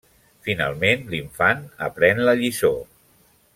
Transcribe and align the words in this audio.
Finalment 0.45 1.03
l'infant 1.11 1.61
aprèn 1.89 2.25
la 2.29 2.37
lliçó. 2.43 2.75